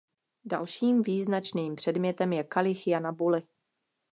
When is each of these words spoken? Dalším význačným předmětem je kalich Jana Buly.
Dalším 0.45 1.01
význačným 1.01 1.75
předmětem 1.75 2.33
je 2.33 2.43
kalich 2.43 2.87
Jana 2.87 3.11
Buly. 3.11 3.43